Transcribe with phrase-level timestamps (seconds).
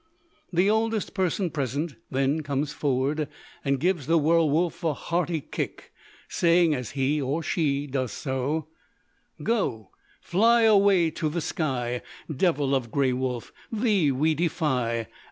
[0.51, 3.27] The oldest person present then comes forward
[3.63, 5.93] and gives the werwolf a hearty kick,
[6.27, 8.65] saying as he (or she) does so:
[9.43, 12.01] "Go, fly, away to the sky;
[12.35, 15.05] Devil of greywolf, thee we defy.